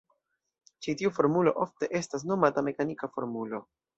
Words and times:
Ĉi 0.85 0.95
tiu 1.01 1.11
formulo 1.17 1.53
ofte 1.67 1.91
estas 2.01 2.27
nomata 2.31 2.65
mekanika 2.71 3.13
formulo. 3.19 3.63